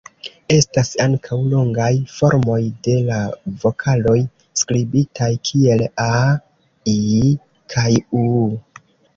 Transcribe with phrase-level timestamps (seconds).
[0.53, 2.57] Estas ankaŭ longaj formoj
[2.87, 3.19] de la
[3.65, 4.15] vokaloj,
[4.63, 7.33] skribitaj kiel 'aa', 'ii'
[7.77, 8.51] kaj 'uu'.